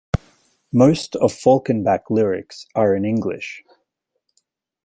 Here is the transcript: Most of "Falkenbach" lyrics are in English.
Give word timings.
Most 0.73 1.15
of 1.17 1.31
"Falkenbach" 1.31 2.09
lyrics 2.09 2.65
are 2.73 2.95
in 2.95 3.05
English. 3.05 3.61